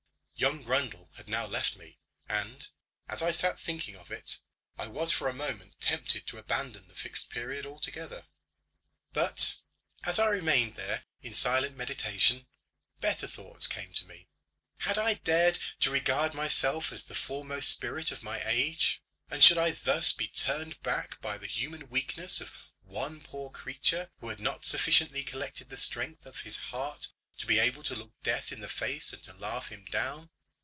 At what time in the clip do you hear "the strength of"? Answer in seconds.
25.69-26.37